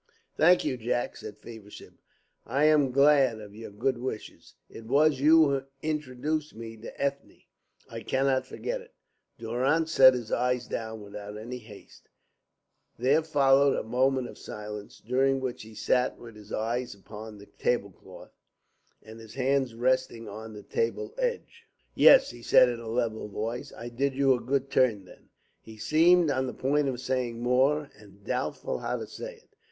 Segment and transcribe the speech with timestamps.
[0.35, 1.99] "Thank you, Jack!" said Feversham.
[2.43, 4.55] "I am glad of your good wishes.
[4.67, 7.43] It was you who introduced me to Ethne;
[7.87, 8.95] I cannot forget it."
[9.37, 12.09] Durrance set his glass down without any haste.
[12.97, 17.45] There followed a moment of silence, during which he sat with his eyes upon the
[17.45, 18.33] tablecloth,
[19.03, 21.67] and his hands resting on the table edge.
[21.93, 23.71] "Yes," he said in a level voice.
[23.77, 25.29] "I did you a good turn then."
[25.61, 29.55] He seemed on the point of saying more, and doubtful how to say it.